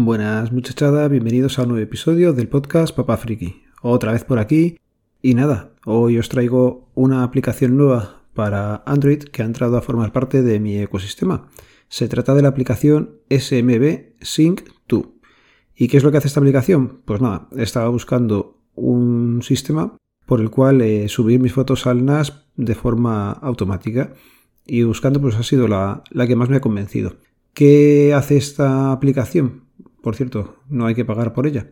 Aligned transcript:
Buenas 0.00 0.52
muchachada, 0.52 1.08
bienvenidos 1.08 1.58
a 1.58 1.62
un 1.62 1.70
nuevo 1.70 1.82
episodio 1.82 2.32
del 2.32 2.46
podcast 2.46 2.94
Papá 2.94 3.16
Friki. 3.16 3.64
Otra 3.82 4.12
vez 4.12 4.22
por 4.22 4.38
aquí. 4.38 4.78
Y 5.22 5.34
nada, 5.34 5.72
hoy 5.86 6.18
os 6.18 6.28
traigo 6.28 6.88
una 6.94 7.24
aplicación 7.24 7.76
nueva 7.76 8.22
para 8.32 8.84
Android 8.86 9.24
que 9.24 9.42
ha 9.42 9.44
entrado 9.44 9.76
a 9.76 9.82
formar 9.82 10.12
parte 10.12 10.42
de 10.42 10.60
mi 10.60 10.78
ecosistema. 10.78 11.48
Se 11.88 12.06
trata 12.06 12.36
de 12.36 12.42
la 12.42 12.48
aplicación 12.48 13.16
SMB 13.28 14.12
Sync 14.20 14.60
2. 14.86 15.04
¿Y 15.74 15.88
qué 15.88 15.96
es 15.96 16.04
lo 16.04 16.12
que 16.12 16.18
hace 16.18 16.28
esta 16.28 16.38
aplicación? 16.38 17.00
Pues 17.04 17.20
nada, 17.20 17.48
estaba 17.56 17.88
buscando 17.88 18.60
un 18.76 19.42
sistema 19.42 19.96
por 20.26 20.40
el 20.40 20.50
cual 20.50 20.80
eh, 20.80 21.08
subir 21.08 21.40
mis 21.40 21.54
fotos 21.54 21.88
al 21.88 22.04
NAS 22.04 22.46
de 22.54 22.76
forma 22.76 23.32
automática. 23.32 24.14
Y 24.64 24.84
buscando, 24.84 25.20
pues 25.20 25.34
ha 25.34 25.42
sido 25.42 25.66
la, 25.66 26.04
la 26.10 26.28
que 26.28 26.36
más 26.36 26.50
me 26.50 26.58
ha 26.58 26.60
convencido. 26.60 27.16
¿Qué 27.52 28.14
hace 28.14 28.36
esta 28.36 28.92
aplicación? 28.92 29.66
Por 30.08 30.16
cierto, 30.16 30.56
no 30.70 30.86
hay 30.86 30.94
que 30.94 31.04
pagar 31.04 31.34
por 31.34 31.46
ella. 31.46 31.66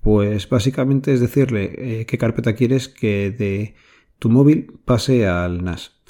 Pues 0.00 0.48
básicamente 0.48 1.12
es 1.12 1.18
decirle 1.18 1.74
eh, 1.76 2.06
qué 2.06 2.18
carpeta 2.18 2.52
quieres 2.52 2.88
que 2.88 3.32
de 3.32 3.74
tu 4.20 4.30
móvil 4.30 4.78
pase 4.84 5.26
al 5.26 5.64
NAS. 5.64 6.00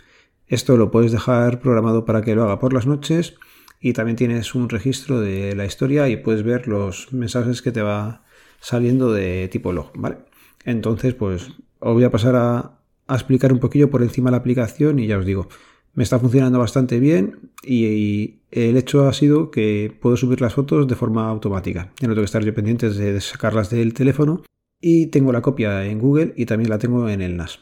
Esto 0.47 0.77
lo 0.77 0.91
puedes 0.91 1.11
dejar 1.11 1.59
programado 1.59 2.05
para 2.05 2.21
que 2.21 2.35
lo 2.35 2.45
haga 2.45 2.59
por 2.59 2.75
las 2.75 2.87
noches 2.87 3.37
y 3.81 3.95
también 3.95 4.17
tienes 4.17 4.55
un 4.55 4.69
registro 4.69 5.23
de 5.23 5.55
la 5.57 5.65
historia 5.65 6.11
y 6.11 6.19
puedes 6.19 6.43
ver 6.43 6.69
los 6.69 7.15
mensajes 7.15 7.63
que 7.63 7.73
te 7.73 7.81
va 7.81 8.25
saliendo 8.61 9.11
de 9.15 9.49
tipo 9.51 9.73
log, 9.73 9.91
¿vale? 9.95 10.19
Entonces, 10.67 11.15
pues 11.15 11.49
os 11.79 11.95
voy 11.95 12.05
a 12.05 12.11
pasar 12.11 12.37
a, 12.37 12.79
a 13.07 13.15
explicar 13.15 13.55
un 13.55 13.59
poquillo 13.59 13.89
por 13.89 14.03
encima 14.03 14.31
la 14.31 14.37
aplicación 14.37 14.99
y 14.99 15.07
ya 15.07 15.17
os 15.17 15.25
digo, 15.25 15.49
me 15.95 16.03
está 16.03 16.19
funcionando 16.19 16.59
bastante 16.59 17.01
bien 17.01 17.51
y, 17.63 18.37
el 18.51 18.77
hecho 18.77 19.07
ha 19.07 19.13
sido 19.13 19.53
que 19.53 19.97
puedo 20.01 20.17
subir 20.17 20.41
las 20.41 20.55
fotos 20.55 20.89
de 20.89 20.97
forma 20.97 21.29
automática. 21.29 21.93
Ya 22.01 22.09
no 22.09 22.15
tengo 22.15 22.23
que 22.23 22.27
estar 22.27 22.45
yo 22.45 22.53
pendiente 22.53 22.91
de 22.91 23.21
sacarlas 23.21 23.71
del 23.71 23.95
teléfono 23.95 24.43
y 24.81 25.07
tengo 25.07 25.31
la 25.31 25.41
copia 25.41 25.87
en 25.87 26.01
Google 26.01 26.35
y 26.37 26.47
también 26.47 26.69
la 26.69 26.79
tengo 26.79 27.09
en 27.09 27.23
el 27.23 27.37
NAS. 27.37 27.61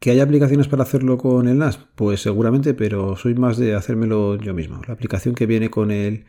¿Que 0.00 0.12
hay 0.12 0.20
aplicaciones 0.20 0.66
para 0.66 0.84
hacerlo 0.84 1.18
con 1.18 1.46
el 1.46 1.58
NAS? 1.58 1.78
Pues 1.94 2.22
seguramente, 2.22 2.72
pero 2.72 3.16
soy 3.16 3.34
más 3.34 3.58
de 3.58 3.74
hacérmelo 3.74 4.36
yo 4.36 4.54
mismo. 4.54 4.80
La 4.86 4.94
aplicación 4.94 5.34
que 5.34 5.44
viene 5.44 5.68
con 5.68 5.90
el 5.90 6.24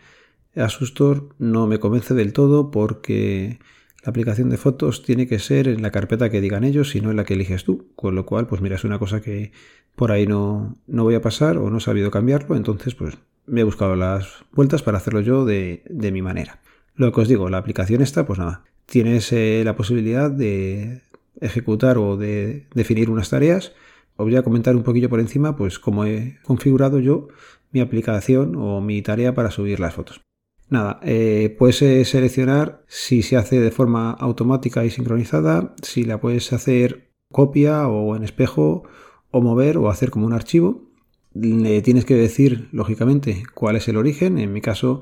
Asustor 0.56 1.30
no 1.38 1.66
me 1.66 1.80
convence 1.80 2.14
del 2.14 2.34
todo 2.34 2.72
porque 2.72 3.60
la 4.04 4.12
aplicación 4.12 4.50
de 4.50 4.58
fotos 4.58 5.04
tiene 5.04 5.28
que 5.28 5.40
ser 5.40 5.68
en 5.68 5.82
la 5.82 5.92
carpeta 5.92 6.30
que 6.30 6.42
digan 6.42 6.64
ellos 6.64 6.96
y 6.96 7.02
no 7.02 7.12
en 7.12 7.18
la 7.18 7.26
que 7.26 7.34
eliges 7.34 7.64
tú. 7.66 7.92
Con 7.96 8.16
lo 8.16 8.26
cual, 8.26 8.48
pues 8.48 8.62
mira, 8.62 8.76
es 8.76 8.84
una 8.84 9.00
cosa 9.00 9.22
que 9.22 9.52
por 9.96 10.12
ahí 10.12 10.26
no, 10.26 10.78
no 10.88 11.04
voy 11.04 11.16
a 11.16 11.22
pasar 11.22 11.58
o 11.58 11.70
no 11.70 11.78
he 11.78 11.82
sabido 11.82 12.10
cambiarlo. 12.10 12.56
Entonces, 12.56 12.96
pues 12.96 13.18
me 13.46 13.62
he 13.62 13.64
buscado 13.64 13.96
las 13.96 14.46
vueltas 14.54 14.84
para 14.84 14.98
hacerlo 14.98 15.22
yo 15.22 15.46
de, 15.46 15.84
mi 15.90 16.22
manera. 16.22 16.62
Lo 16.96 17.12
que 17.12 17.22
os 17.22 17.28
digo, 17.28 17.50
la 17.50 17.58
aplicación 17.58 18.02
esta, 18.02 18.26
pues 18.26 18.40
nada, 18.40 18.64
tienes 18.86 19.32
eh, 19.34 19.64
la 19.66 19.76
posibilidad 19.76 20.32
de 20.32 21.02
ejecutar 21.42 21.98
o 21.98 22.16
de 22.16 22.68
definir 22.74 23.10
unas 23.10 23.30
tareas. 23.30 23.74
Os 24.16 24.26
voy 24.26 24.36
a 24.36 24.44
comentar 24.44 24.76
un 24.76 24.84
poquillo 24.84 25.10
por 25.10 25.20
encima, 25.20 25.56
pues 25.56 25.80
cómo 25.80 26.06
he 26.06 26.38
configurado 26.44 27.00
yo 27.00 27.28
mi 27.72 27.82
aplicación 27.82 28.56
o 28.56 28.82
mi 28.82 29.02
tarea 29.02 29.34
para 29.34 29.52
subir 29.52 29.80
las 29.80 29.94
fotos. 29.94 30.22
Nada, 30.70 31.00
eh, 31.02 31.56
puedes 31.58 31.82
eh, 31.82 32.06
seleccionar 32.06 32.84
si 32.88 33.24
se 33.24 33.38
hace 33.38 33.60
de 33.60 33.72
forma 33.72 34.12
automática 34.12 34.86
y 34.86 34.92
sincronizada, 34.92 35.74
si 35.82 36.04
la 36.04 36.22
puedes 36.22 36.54
hacer 36.54 37.10
copia 37.32 37.88
o 37.88 38.16
en 38.16 38.24
espejo 38.24 38.84
o 39.32 39.42
mover 39.42 39.78
o 39.78 39.90
hacer 39.90 40.12
como 40.12 40.28
un 40.28 40.34
archivo. 40.34 40.90
Le 41.34 41.82
tienes 41.82 42.06
que 42.06 42.16
decir, 42.16 42.70
lógicamente, 42.72 43.44
cuál 43.54 43.76
es 43.78 43.88
el 43.88 43.98
origen. 43.98 44.38
En 44.38 44.54
mi 44.54 44.62
caso 44.62 45.02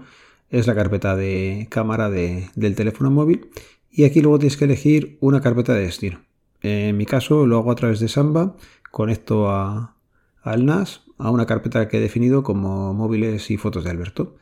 es 0.50 0.68
la 0.68 0.76
carpeta 0.76 1.16
de 1.16 1.68
cámara 1.70 2.10
del 2.10 2.76
teléfono 2.76 3.12
móvil. 3.12 3.50
Y 3.92 4.06
aquí 4.06 4.22
luego 4.22 4.40
tienes 4.40 4.58
que 4.58 4.66
elegir 4.66 5.18
una 5.20 5.42
carpeta 5.42 5.74
de 5.74 5.82
destino. 5.82 6.22
En 6.62 6.96
mi 6.98 7.06
caso 7.06 7.46
lo 7.46 7.58
hago 7.58 7.72
a 7.72 7.76
través 7.76 8.00
de 8.00 8.08
Samba. 8.08 8.56
Conecto 8.92 9.50
a, 9.50 9.96
al 10.44 10.66
NAS 10.66 11.04
a 11.18 11.32
una 11.32 11.46
carpeta 11.46 11.88
que 11.88 11.98
he 11.98 12.02
definido 12.02 12.44
como 12.44 12.94
móviles 12.94 13.50
y 13.52 13.58
fotos 13.58 13.84
de 13.84 13.92
Alberto. 13.92 14.36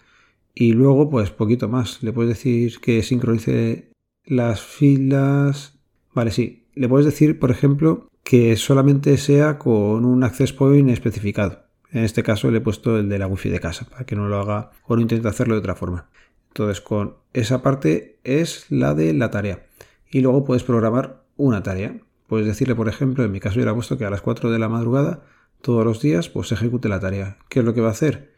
Y 0.55 0.71
luego, 0.71 1.09
pues 1.09 1.31
poquito 1.31 1.67
más. 1.67 2.01
Le 2.01 2.13
puedes 2.13 2.29
decir 2.29 2.79
que 2.79 3.03
sincronice 3.03 3.91
las 4.23 4.61
filas. 4.61 5.77
Vale, 6.13 6.31
sí. 6.31 6.65
Le 6.73 6.87
puedes 6.87 7.05
decir, 7.05 7.37
por 7.39 7.51
ejemplo, 7.51 8.07
que 8.23 8.55
solamente 8.55 9.17
sea 9.17 9.59
con 9.59 10.05
un 10.05 10.23
access 10.23 10.53
point 10.53 10.89
especificado. 10.89 11.65
En 11.91 12.03
este 12.03 12.23
caso 12.23 12.49
le 12.49 12.57
he 12.57 12.61
puesto 12.61 12.97
el 12.97 13.07
de 13.09 13.19
la 13.19 13.27
wifi 13.27 13.49
de 13.49 13.59
casa, 13.59 13.85
para 13.85 14.05
que 14.05 14.15
no 14.15 14.27
lo 14.27 14.39
haga 14.39 14.71
o 14.87 14.95
no 14.95 15.01
intente 15.01 15.27
hacerlo 15.27 15.55
de 15.55 15.59
otra 15.59 15.75
forma. 15.75 16.09
Entonces, 16.47 16.81
con 16.81 17.15
esa 17.33 17.61
parte 17.61 18.17
es 18.23 18.65
la 18.69 18.93
de 18.93 19.13
la 19.13 19.29
tarea. 19.29 19.65
Y 20.09 20.21
luego 20.21 20.45
puedes 20.45 20.63
programar 20.63 21.23
una 21.35 21.63
tarea. 21.63 21.99
Puedes 22.27 22.47
decirle, 22.47 22.75
por 22.75 22.87
ejemplo, 22.87 23.23
en 23.23 23.31
mi 23.31 23.39
caso 23.39 23.57
yo 23.59 23.65
le 23.65 23.71
he 23.71 23.73
puesto 23.73 23.97
que 23.97 24.05
a 24.05 24.09
las 24.09 24.21
4 24.21 24.51
de 24.51 24.59
la 24.59 24.69
madrugada, 24.69 25.23
todos 25.61 25.85
los 25.85 26.01
días, 26.01 26.29
pues 26.29 26.51
ejecute 26.51 26.89
la 26.89 26.99
tarea. 26.99 27.37
¿Qué 27.49 27.59
es 27.59 27.65
lo 27.65 27.73
que 27.73 27.81
va 27.81 27.89
a 27.89 27.91
hacer? 27.91 28.34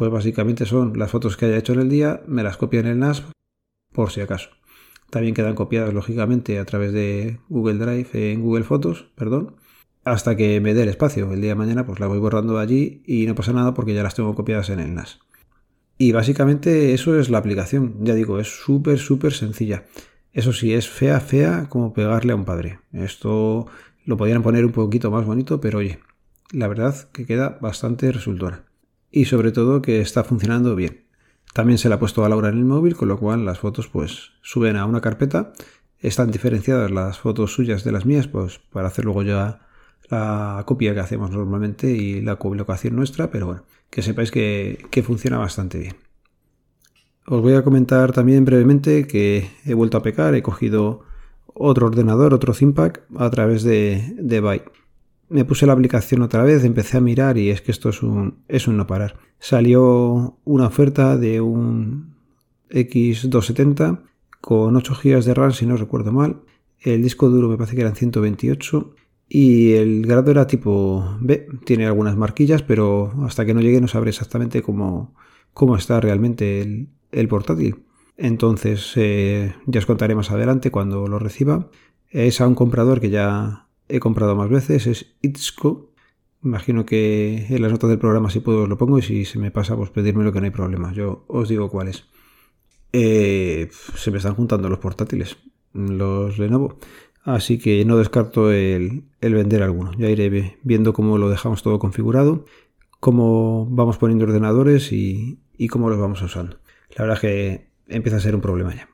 Pues 0.00 0.10
básicamente 0.10 0.64
son 0.64 0.98
las 0.98 1.10
fotos 1.10 1.36
que 1.36 1.44
haya 1.44 1.58
hecho 1.58 1.74
en 1.74 1.80
el 1.80 1.90
día, 1.90 2.22
me 2.26 2.42
las 2.42 2.56
copia 2.56 2.80
en 2.80 2.86
el 2.86 2.98
NAS 2.98 3.22
por 3.92 4.10
si 4.10 4.22
acaso. 4.22 4.48
También 5.10 5.34
quedan 5.34 5.54
copiadas 5.54 5.92
lógicamente 5.92 6.58
a 6.58 6.64
través 6.64 6.94
de 6.94 7.38
Google 7.50 7.74
Drive 7.74 8.08
en 8.32 8.40
Google 8.40 8.64
Fotos, 8.64 9.10
perdón, 9.14 9.56
hasta 10.02 10.38
que 10.38 10.58
me 10.62 10.72
dé 10.72 10.84
el 10.84 10.88
espacio. 10.88 11.30
El 11.30 11.42
día 11.42 11.50
de 11.50 11.56
mañana 11.56 11.84
pues 11.84 12.00
las 12.00 12.08
voy 12.08 12.18
borrando 12.18 12.58
allí 12.58 13.02
y 13.04 13.26
no 13.26 13.34
pasa 13.34 13.52
nada 13.52 13.74
porque 13.74 13.92
ya 13.92 14.02
las 14.02 14.14
tengo 14.14 14.34
copiadas 14.34 14.70
en 14.70 14.80
el 14.80 14.94
NAS. 14.94 15.20
Y 15.98 16.12
básicamente 16.12 16.94
eso 16.94 17.20
es 17.20 17.28
la 17.28 17.36
aplicación. 17.36 17.96
Ya 18.00 18.14
digo, 18.14 18.40
es 18.40 18.48
súper, 18.48 18.98
súper 18.98 19.34
sencilla. 19.34 19.84
Eso 20.32 20.54
sí, 20.54 20.72
es 20.72 20.88
fea, 20.88 21.20
fea 21.20 21.66
como 21.68 21.92
pegarle 21.92 22.32
a 22.32 22.36
un 22.36 22.46
padre. 22.46 22.80
Esto 22.94 23.66
lo 24.06 24.16
podrían 24.16 24.42
poner 24.42 24.64
un 24.64 24.72
poquito 24.72 25.10
más 25.10 25.26
bonito, 25.26 25.60
pero 25.60 25.80
oye, 25.80 25.98
la 26.52 26.68
verdad 26.68 27.10
que 27.12 27.26
queda 27.26 27.58
bastante 27.60 28.10
resultora 28.10 28.69
y 29.10 29.24
sobre 29.26 29.52
todo 29.52 29.82
que 29.82 30.00
está 30.00 30.24
funcionando 30.24 30.76
bien. 30.76 31.04
También 31.52 31.78
se 31.78 31.88
la 31.88 31.96
ha 31.96 31.98
puesto 31.98 32.24
a 32.24 32.28
Laura 32.28 32.48
en 32.48 32.58
el 32.58 32.64
móvil, 32.64 32.96
con 32.96 33.08
lo 33.08 33.18
cual 33.18 33.44
las 33.44 33.58
fotos 33.58 33.88
pues 33.88 34.32
suben 34.42 34.76
a 34.76 34.86
una 34.86 35.00
carpeta. 35.00 35.52
Están 35.98 36.30
diferenciadas 36.30 36.90
las 36.90 37.18
fotos 37.18 37.52
suyas 37.52 37.84
de 37.84 37.92
las 37.92 38.06
mías, 38.06 38.28
pues 38.28 38.58
para 38.70 38.88
hacer 38.88 39.04
luego 39.04 39.22
ya 39.22 39.66
la 40.08 40.62
copia 40.66 40.94
que 40.94 41.00
hacemos 41.00 41.30
normalmente 41.30 41.90
y 41.90 42.20
la 42.20 42.36
colocación 42.36 42.96
nuestra, 42.96 43.30
pero 43.30 43.46
bueno, 43.46 43.64
que 43.90 44.02
sepáis 44.02 44.30
que, 44.30 45.02
funciona 45.04 45.38
bastante 45.38 45.78
bien. 45.78 45.96
Os 47.26 47.42
voy 47.42 47.54
a 47.54 47.62
comentar 47.62 48.12
también 48.12 48.44
brevemente 48.44 49.06
que 49.06 49.50
he 49.64 49.74
vuelto 49.74 49.98
a 49.98 50.02
pecar, 50.02 50.34
he 50.34 50.42
cogido 50.42 51.02
otro 51.46 51.86
ordenador, 51.86 52.32
otro 52.32 52.54
ThinkPad 52.54 52.92
a 53.16 53.30
través 53.30 53.62
de, 53.62 54.14
de 54.18 54.40
Byte 54.40 54.79
me 55.30 55.44
puse 55.44 55.64
la 55.64 55.72
aplicación 55.72 56.22
otra 56.22 56.42
vez, 56.42 56.64
empecé 56.64 56.98
a 56.98 57.00
mirar 57.00 57.38
y 57.38 57.50
es 57.50 57.62
que 57.62 57.70
esto 57.70 57.88
es 57.88 58.02
un, 58.02 58.38
es 58.48 58.66
un 58.68 58.76
no 58.76 58.86
parar. 58.86 59.16
Salió 59.38 60.38
una 60.44 60.66
oferta 60.66 61.16
de 61.16 61.40
un 61.40 62.16
X270 62.68 64.00
con 64.40 64.76
8 64.76 64.94
GB 65.02 65.24
de 65.24 65.34
RAM 65.34 65.52
si 65.52 65.66
no 65.66 65.76
recuerdo 65.76 66.12
mal. 66.12 66.42
El 66.80 67.02
disco 67.02 67.30
duro 67.30 67.48
me 67.48 67.56
parece 67.56 67.76
que 67.76 67.82
eran 67.82 67.94
128 67.94 68.94
y 69.28 69.74
el 69.74 70.04
grado 70.04 70.32
era 70.32 70.48
tipo 70.48 71.16
B. 71.20 71.46
Tiene 71.64 71.86
algunas 71.86 72.16
marquillas, 72.16 72.62
pero 72.62 73.12
hasta 73.24 73.46
que 73.46 73.54
no 73.54 73.60
llegue 73.60 73.80
no 73.80 73.88
sabré 73.88 74.10
exactamente 74.10 74.62
cómo, 74.62 75.14
cómo 75.54 75.76
está 75.76 76.00
realmente 76.00 76.88
el, 77.12 77.28
portátil. 77.28 77.84
Entonces 78.16 78.92
eh, 78.96 79.54
ya 79.66 79.78
os 79.78 79.86
contaré 79.86 80.16
más 80.16 80.32
adelante 80.32 80.72
cuando 80.72 81.06
lo 81.06 81.20
reciba. 81.20 81.68
Es 82.08 82.40
a 82.40 82.48
un 82.48 82.56
comprador 82.56 83.00
que 83.00 83.10
ya 83.10 83.68
he 83.90 84.00
comprado 84.00 84.36
más 84.36 84.48
veces, 84.48 84.86
es 84.86 85.16
Itzco. 85.22 85.90
Imagino 86.42 86.86
que 86.86 87.46
en 87.48 87.62
las 87.62 87.70
notas 87.70 87.90
del 87.90 87.98
programa 87.98 88.30
si 88.30 88.40
puedo 88.40 88.62
os 88.62 88.68
lo 88.68 88.78
pongo 88.78 88.98
y 88.98 89.02
si 89.02 89.24
se 89.24 89.38
me 89.38 89.50
pasa 89.50 89.76
pues 89.76 89.90
pedírmelo 89.90 90.32
que 90.32 90.40
no 90.40 90.46
hay 90.46 90.50
problema. 90.50 90.92
Yo 90.92 91.24
os 91.28 91.48
digo 91.48 91.70
cuál 91.70 91.88
es. 91.88 92.04
Eh, 92.92 93.68
se 93.96 94.10
me 94.10 94.18
están 94.18 94.34
juntando 94.34 94.68
los 94.68 94.78
portátiles, 94.78 95.36
los 95.74 96.38
Lenovo. 96.38 96.78
Así 97.22 97.58
que 97.58 97.84
no 97.84 97.98
descarto 97.98 98.50
el, 98.50 99.04
vender 99.20 99.62
alguno. 99.62 99.92
Ya 99.98 100.08
iré 100.08 100.58
viendo 100.62 100.92
cómo 100.92 101.18
lo 101.18 101.28
dejamos 101.28 101.62
todo 101.62 101.78
configurado, 101.78 102.46
cómo 102.98 103.66
vamos 103.70 103.98
poniendo 103.98 104.24
ordenadores 104.24 104.92
y, 104.92 105.38
y 105.58 105.68
cómo 105.68 105.90
los 105.90 105.98
vamos 105.98 106.22
usando. 106.22 106.56
La 106.96 107.04
verdad 107.04 107.16
es 107.16 107.20
que 107.20 107.70
empieza 107.88 108.16
a 108.16 108.20
ser 108.20 108.34
un 108.34 108.40
problema 108.40 108.74
ya. 108.74 108.88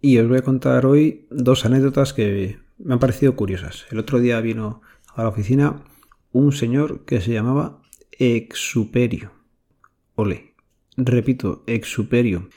Y 0.00 0.18
os 0.18 0.28
voy 0.28 0.38
a 0.38 0.42
contar 0.42 0.84
hoy 0.84 1.26
dos 1.30 1.64
anécdotas 1.64 2.12
que 2.12 2.58
me 2.78 2.94
han 2.94 3.00
parecido 3.00 3.36
curiosas. 3.36 3.86
El 3.90 3.98
otro 3.98 4.20
día 4.20 4.40
vino 4.40 4.82
a 5.14 5.22
la 5.22 5.28
oficina 5.28 5.84
un 6.32 6.52
señor 6.52 7.04
que 7.04 7.20
se 7.20 7.32
llamaba 7.32 7.80
Exuperio. 8.12 9.32
Ole, 10.14 10.54
repito, 10.96 11.62
Exuperio. 11.66 12.48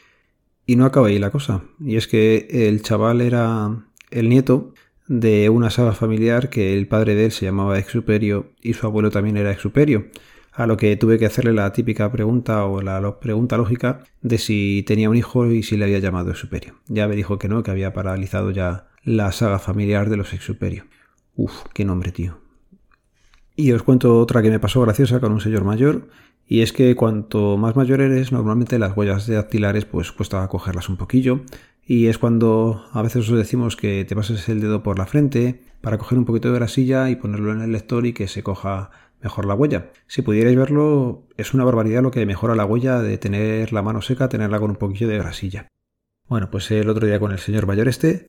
Y 0.66 0.76
no 0.76 0.86
acaba 0.86 1.08
ahí 1.08 1.20
la 1.20 1.32
cosa. 1.32 1.64
Y 1.80 1.96
es 1.96 2.08
que 2.08 2.48
el 2.50 2.82
chaval 2.82 3.22
era 3.22 3.86
el 4.12 4.30
nieto 4.30 4.74
de 5.08 5.50
una 5.50 5.70
saga 5.70 5.94
familiar 5.94 6.50
que 6.50 6.78
el 6.78 6.88
padre 6.88 7.16
de 7.16 7.26
él 7.26 7.32
se 7.32 7.46
llamaba 7.46 7.80
Exuperio 7.80 8.52
y 8.62 8.74
su 8.74 8.86
abuelo 8.86 9.10
también 9.10 9.38
era 9.38 9.52
Exuperio. 9.52 10.08
A 10.52 10.66
lo 10.66 10.76
que 10.76 10.98
tuve 10.98 11.20
que 11.20 11.28
hacerle 11.28 11.54
la 11.54 11.72
típica 11.72 12.12
pregunta 12.12 12.66
o 12.66 12.82
la 12.82 13.20
pregunta 13.20 13.58
lógica 13.58 14.04
de 14.22 14.40
si 14.40 14.84
tenía 14.88 15.10
un 15.10 15.16
hijo 15.16 15.46
y 15.46 15.62
si 15.62 15.78
le 15.78 15.86
había 15.86 16.00
llamado 16.00 16.32
Exuperio. 16.32 16.76
Ya 16.88 17.08
me 17.08 17.16
dijo 17.16 17.38
que 17.38 17.48
no, 17.48 17.62
que 17.62 17.72
había 17.72 17.94
paralizado 17.94 18.50
ya 18.50 18.88
la 19.08 19.32
saga 19.32 19.58
familiar 19.58 20.10
de 20.10 20.18
los 20.18 20.34
Exuperio. 20.34 20.84
Uf, 21.34 21.64
qué 21.74 21.86
nombre, 21.86 22.12
tío. 22.12 22.42
Y 23.56 23.72
os 23.72 23.82
cuento 23.82 24.20
otra 24.20 24.42
que 24.42 24.50
me 24.50 24.60
pasó 24.60 24.82
graciosa 24.82 25.22
con 25.22 25.32
un 25.32 25.40
señor 25.40 25.64
mayor, 25.64 26.10
y 26.46 26.60
es 26.60 26.74
que 26.74 26.94
cuanto 26.94 27.56
más 27.56 27.78
mayor 27.78 28.02
eres, 28.02 28.34
normalmente 28.34 28.78
las 28.78 28.98
huellas 28.98 29.26
dactilares 29.26 29.86
pues 29.86 30.12
cuesta 30.12 30.46
cogerlas 30.50 30.90
un 30.90 30.98
poquillo, 30.98 31.40
y 31.86 32.08
es 32.08 32.18
cuando 32.18 32.86
a 32.92 33.02
veces 33.02 33.30
os 33.30 33.38
decimos 33.38 33.78
que 33.78 34.04
te 34.04 34.14
pases 34.14 34.50
el 34.50 34.60
dedo 34.60 34.84
por 34.84 35.00
la 35.00 35.06
frente 35.06 35.62
para 35.80 35.98
coger 35.98 36.18
un 36.18 36.26
poquito 36.26 36.52
de 36.52 36.60
grasilla 36.60 37.10
y 37.10 37.16
ponerlo 37.16 37.54
en 37.54 37.62
el 37.62 37.72
lector 37.72 38.06
y 38.06 38.12
que 38.12 38.28
se 38.28 38.44
coja 38.44 38.92
mejor 39.22 39.46
la 39.46 39.56
huella. 39.56 39.90
Si 40.08 40.22
pudierais 40.22 40.58
verlo, 40.58 41.26
es 41.38 41.54
una 41.54 41.64
barbaridad 41.64 42.04
lo 42.04 42.12
que 42.12 42.26
mejora 42.26 42.56
la 42.56 42.66
huella 42.66 43.02
de 43.02 43.18
tener 43.18 43.72
la 43.72 43.84
mano 43.84 44.02
seca, 44.02 44.28
tenerla 44.28 44.60
con 44.60 44.72
un 44.72 44.76
poquillo 44.76 45.08
de 45.08 45.18
grasilla. 45.18 45.70
Bueno, 46.28 46.52
pues 46.52 46.70
el 46.72 46.90
otro 46.90 47.08
día 47.08 47.22
con 47.22 47.32
el 47.32 47.40
señor 47.40 47.68
mayor 47.68 47.88
este, 47.88 48.28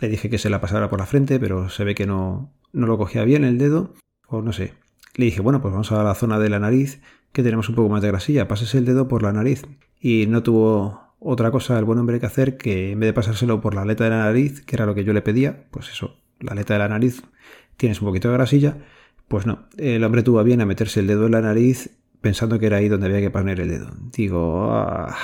le 0.00 0.08
dije 0.08 0.30
que 0.30 0.38
se 0.38 0.50
la 0.50 0.60
pasara 0.60 0.88
por 0.88 0.98
la 0.98 1.06
frente, 1.06 1.38
pero 1.40 1.68
se 1.68 1.84
ve 1.84 1.94
que 1.94 2.06
no, 2.06 2.52
no 2.72 2.86
lo 2.86 2.98
cogía 2.98 3.24
bien 3.24 3.44
el 3.44 3.58
dedo, 3.58 3.94
o 4.26 4.42
no 4.42 4.52
sé. 4.52 4.74
Le 5.14 5.26
dije, 5.26 5.40
bueno, 5.40 5.60
pues 5.60 5.72
vamos 5.72 5.90
a 5.92 6.02
la 6.02 6.14
zona 6.14 6.38
de 6.38 6.48
la 6.48 6.60
nariz, 6.60 7.00
que 7.32 7.42
tenemos 7.42 7.68
un 7.68 7.74
poco 7.74 7.88
más 7.88 8.02
de 8.02 8.08
grasilla, 8.08 8.48
pásese 8.48 8.78
el 8.78 8.84
dedo 8.84 9.08
por 9.08 9.22
la 9.22 9.32
nariz. 9.32 9.66
Y 10.00 10.26
no 10.28 10.42
tuvo 10.42 11.14
otra 11.18 11.50
cosa 11.50 11.78
el 11.78 11.84
buen 11.84 11.98
hombre 11.98 12.20
que 12.20 12.26
hacer 12.26 12.56
que 12.56 12.92
en 12.92 13.00
vez 13.00 13.08
de 13.08 13.12
pasárselo 13.12 13.60
por 13.60 13.74
la 13.74 13.82
aleta 13.82 14.04
de 14.04 14.10
la 14.10 14.24
nariz, 14.24 14.60
que 14.64 14.76
era 14.76 14.86
lo 14.86 14.94
que 14.94 15.04
yo 15.04 15.12
le 15.12 15.22
pedía, 15.22 15.66
pues 15.70 15.90
eso, 15.90 16.16
la 16.38 16.52
aleta 16.52 16.74
de 16.74 16.78
la 16.78 16.88
nariz, 16.88 17.22
tienes 17.76 18.00
un 18.00 18.08
poquito 18.08 18.28
de 18.28 18.34
grasilla, 18.34 18.78
pues 19.26 19.46
no, 19.46 19.68
el 19.76 20.04
hombre 20.04 20.22
tuvo 20.22 20.42
bien 20.44 20.60
a 20.60 20.66
meterse 20.66 21.00
el 21.00 21.06
dedo 21.08 21.26
en 21.26 21.32
la 21.32 21.40
nariz 21.40 21.98
pensando 22.20 22.58
que 22.58 22.66
era 22.66 22.78
ahí 22.78 22.88
donde 22.88 23.06
había 23.06 23.20
que 23.20 23.30
poner 23.30 23.60
el 23.60 23.68
dedo. 23.68 23.90
Digo, 24.12 24.72
ah. 24.72 25.16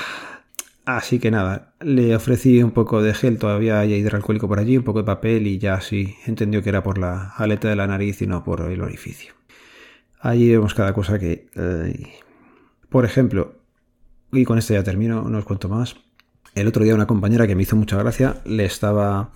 Así 0.85 1.19
que 1.19 1.31
nada, 1.31 1.75
le 1.81 2.15
ofrecí 2.15 2.63
un 2.63 2.73
poco 2.73 3.03
de 3.03 3.15
gel, 3.15 3.39
todavía 3.39 3.81
hay 3.81 3.95
hidroalcohólico 3.95 4.49
por 4.49 4.59
allí, 4.59 4.77
un 4.77 4.85
poco 4.85 5.01
de 5.01 5.07
papel 5.07 5.47
y 5.47 5.59
ya 5.59 5.81
sí, 5.81 6.17
entendió 6.27 6.63
que 6.63 6.69
era 6.69 6.83
por 6.83 6.99
la 6.99 7.35
aleta 7.37 7.69
de 7.69 7.77
la 7.77 7.87
nariz 7.87 8.23
y 8.23 8.27
no 8.27 8.45
por 8.45 8.61
el 8.63 8.81
orificio. 8.81 9.35
Allí 10.21 10.51
vemos 10.51 10.75
cada 10.75 10.95
cosa 10.95 11.19
que... 11.19 11.49
por 12.89 13.05
ejemplo, 13.05 13.61
y 14.33 14.45
con 14.45 14.59
esto 14.59 14.75
ya 14.75 14.83
termino, 14.83 15.29
no 15.29 15.39
os 15.39 15.45
cuento 15.45 15.69
más. 15.69 15.97
El 16.55 16.69
otro 16.69 16.85
día 16.85 16.95
una 16.95 17.07
compañera 17.07 17.47
que 17.47 17.55
me 17.55 17.63
hizo 17.63 17.77
mucha 17.77 17.97
gracia 17.97 18.41
le 18.45 18.65
estaba 18.65 19.33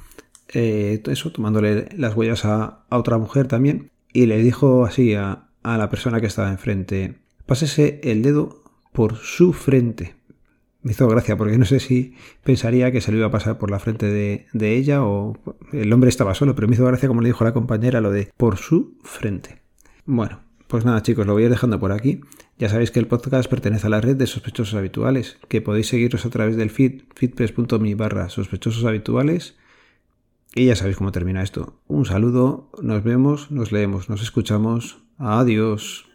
eh, 0.55 1.03
eso, 1.07 1.31
tomándole 1.31 1.89
las 1.97 2.15
huellas 2.15 2.45
a, 2.45 2.85
otra 2.91 3.19
mujer 3.19 3.49
también 3.49 3.91
y 4.13 4.27
le 4.27 4.39
dijo 4.39 4.85
así 4.85 5.15
a, 5.15 5.45
la 5.63 5.91
persona 5.91 6.21
que 6.21 6.27
estaba 6.27 6.51
enfrente, 6.51 7.19
pásese 7.45 8.01
el 8.03 8.23
dedo 8.23 8.63
por 8.93 9.17
su 9.17 9.53
frente. 9.53 10.15
Me 10.83 10.93
hizo 10.93 11.09
gracia 11.09 11.37
porque 11.37 11.59
no 11.59 11.65
sé 11.65 11.81
si 11.81 12.15
pensaría 12.45 12.93
que 12.93 13.01
se 13.01 13.11
lo 13.11 13.19
iba 13.19 13.27
a 13.27 13.33
pasar 13.33 13.59
por 13.59 13.71
la 13.71 13.81
frente 13.81 14.07
de, 14.07 14.77
ella 14.77 15.05
o 15.05 15.37
el 15.73 15.93
hombre 15.93 16.09
estaba 16.09 16.35
solo, 16.35 16.55
pero 16.55 16.69
me 16.69 16.75
hizo 16.75 16.87
gracia 16.87 17.09
como 17.09 17.21
le 17.21 17.29
dijo 17.29 17.45
la 17.45 17.53
compañera 17.53 18.01
lo 18.01 18.11
de 18.11 18.33
por 18.37 18.59
su 18.59 18.97
frente. 19.03 19.61
Bueno, 20.07 20.41
pues 20.69 20.85
nada 20.85 21.03
chicos, 21.03 21.27
lo 21.27 21.33
voy 21.33 21.43
a 21.43 21.47
ir 21.47 21.51
dejando 21.51 21.81
por 21.81 21.93
aquí. 21.93 22.21
Ya 22.59 22.69
sabéis 22.69 22.91
que 22.91 23.01
el 23.01 23.07
podcast 23.07 23.51
pertenece 23.51 23.87
a 23.87 23.91
la 23.91 24.01
red 24.01 24.17
de 24.17 24.27
sospechosos 24.27 24.75
habituales, 24.75 25.39
que 25.49 25.61
podéis 25.61 25.89
seguirnos 25.89 26.25
a 26.25 26.31
través 26.31 26.57
del 26.57 26.71
feed 26.71 27.03
feedpress.me 27.15 27.95
barra 27.95 28.29
sospechosos 28.29 28.85
habituales 28.85 29.57
y 30.55 30.67
ya 30.67 30.77
sabéis 30.77 30.97
cómo 30.97 31.13
termina 31.13 31.43
esto. 31.43 31.75
Un 31.87 32.05
saludo, 32.05 32.71
nos 32.83 33.03
vemos, 33.05 33.51
nos 33.51 33.73
leemos, 33.73 34.09
nos 34.09 34.23
escuchamos. 34.23 34.99
Adiós. 35.19 36.08